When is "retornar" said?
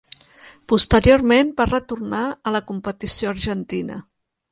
1.67-2.21